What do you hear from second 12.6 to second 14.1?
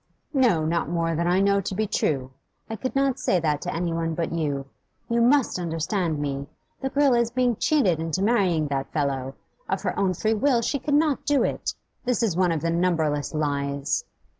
numberless lies.